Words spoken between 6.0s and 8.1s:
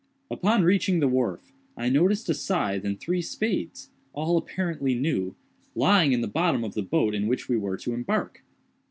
in the bottom of the boat in which we were to